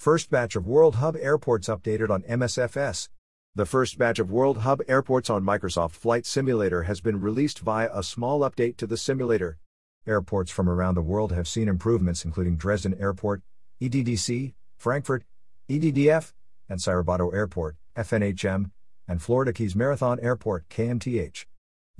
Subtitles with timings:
[0.00, 3.10] First batch of World Hub airports updated on MSFS.
[3.54, 7.90] The first batch of World Hub airports on Microsoft Flight Simulator has been released via
[7.92, 9.58] a small update to the simulator.
[10.06, 13.42] Airports from around the world have seen improvements, including Dresden Airport,
[13.82, 15.24] EDDC, Frankfurt,
[15.68, 16.32] EDDF,
[16.70, 18.70] Antsirabato Airport, FNHM,
[19.06, 21.44] and Florida Keys Marathon Airport, KMTH.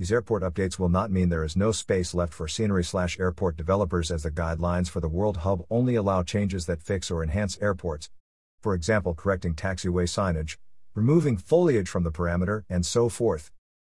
[0.01, 3.55] These airport updates will not mean there is no space left for scenery slash airport
[3.55, 7.55] developers as the guidelines for the World Hub only allow changes that fix or enhance
[7.61, 8.09] airports.
[8.63, 10.57] For example, correcting taxiway signage,
[10.95, 13.51] removing foliage from the parameter, and so forth.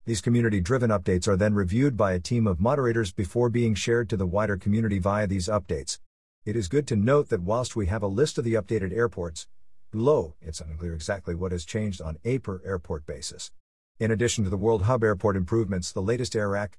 [0.05, 4.07] These community driven updates are then reviewed by a team of moderators before being shared
[4.11, 5.97] to the wider community via these updates.
[6.45, 9.47] It is good to note that whilst we have a list of the updated airports,
[9.89, 13.49] below, it's unclear exactly what has changed on a per airport basis.
[13.97, 16.73] In addition to the World Hub Airport improvements, the latest AIRAC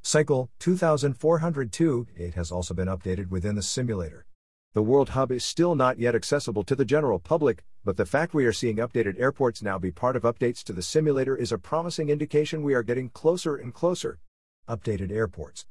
[0.00, 4.24] Cycle 2402 it has also been updated within the simulator.
[4.72, 8.32] The World Hub is still not yet accessible to the general public, but the fact
[8.32, 11.58] we are seeing updated airports now be part of updates to the simulator is a
[11.58, 14.18] promising indication we are getting closer and closer.
[14.66, 15.66] Updated airports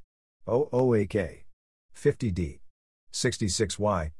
[0.48, 1.46] 00AK
[1.96, 2.60] 50D
[3.12, 4.12] 66Y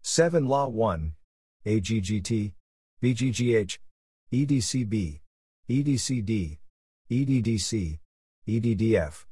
[0.00, 1.12] 7 Law 1
[1.66, 2.54] AGGT
[3.02, 3.78] BGGH
[4.32, 5.19] EDCB
[5.70, 6.58] EDCD,
[7.08, 7.98] EDDC,
[8.48, 9.24] EDDF,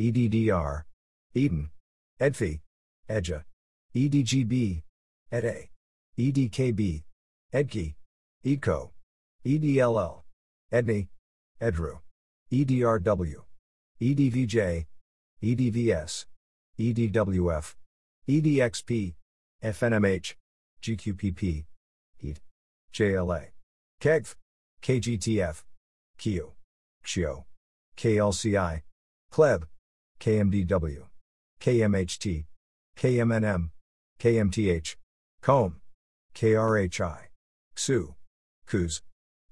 [0.00, 0.84] EDDR,
[1.34, 1.70] Eden,
[2.18, 2.60] EDFI,
[3.10, 3.44] EDJA,
[3.94, 4.82] EDGB,
[5.30, 5.68] EDA,
[6.18, 7.02] EDKB,
[7.52, 7.94] EDKI,
[8.46, 8.90] EDCO,
[9.44, 10.22] EDLL,
[10.72, 11.08] EDNI,
[11.60, 11.98] EDRU,
[12.50, 13.34] EDRW,
[14.00, 14.86] EDVJ,
[15.42, 16.26] EDVS,
[16.78, 17.74] EDWF,
[18.26, 19.14] EDXP,
[19.62, 20.34] FNMH,
[20.82, 21.64] GQPP,
[22.22, 22.40] EAT,
[22.94, 23.44] JLA,
[24.00, 24.34] KEGV,
[24.82, 25.62] KGTF,
[26.22, 26.52] Q,
[27.04, 27.46] XIO,
[27.96, 28.82] KLCI,
[29.32, 29.64] KLEB,
[30.20, 31.08] KMDW,
[31.60, 32.44] KMHT,
[32.96, 33.70] KMNM,
[34.20, 34.94] KMTH,
[35.40, 35.80] COM,
[36.32, 37.18] KRHI,
[37.74, 38.14] XU,
[38.68, 39.00] KUZ,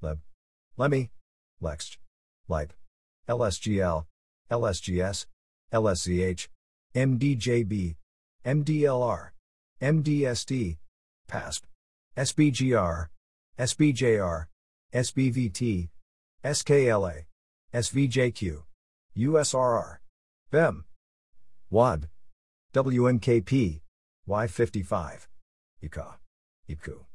[0.01, 0.21] LEB,
[0.79, 1.11] LEMI,
[1.61, 1.99] LEXT,
[2.47, 2.73] LIPE,
[3.29, 4.05] LSGL,
[4.53, 5.27] LSGS,
[5.73, 6.47] LSZH,
[6.95, 7.97] MDJB,
[8.47, 9.31] MDLR,
[9.83, 10.77] MDST,
[11.27, 11.67] PASP,
[12.17, 13.09] SBGR,
[13.59, 14.47] SBJR,
[14.95, 15.89] SBVT,
[16.45, 17.25] SKLA,
[17.75, 18.63] SVJQ,
[19.17, 19.99] USRR,
[20.51, 20.85] BEM,
[21.69, 22.09] WAD,
[22.73, 23.83] WMKP,
[24.29, 25.27] Y55,
[25.85, 26.15] ICA,
[26.69, 27.10] IPKU.